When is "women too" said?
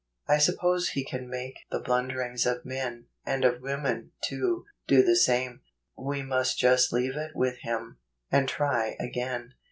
3.61-4.65